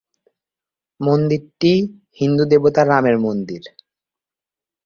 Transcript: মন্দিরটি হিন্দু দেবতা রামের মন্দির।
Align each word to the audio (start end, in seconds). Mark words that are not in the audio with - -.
মন্দিরটি 0.99 1.73
হিন্দু 2.19 2.43
দেবতা 2.45 2.81
রামের 2.85 3.17
মন্দির। 3.17 3.61